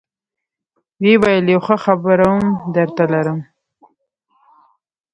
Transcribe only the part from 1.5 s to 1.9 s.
يو ښه